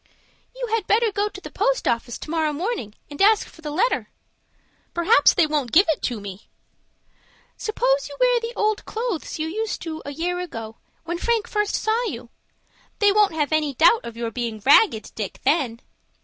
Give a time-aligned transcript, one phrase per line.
[0.55, 3.69] "You had better go to the post office to morrow morning, and ask for the
[3.69, 4.09] letter."
[4.95, 6.49] "P'r'aps they won't give it to me."
[7.55, 11.75] "Suppose you wear the old clothes you used to a year ago, when Frank first
[11.75, 12.31] saw you?
[12.97, 15.81] They won't have any doubt of your being Ragged Dick then."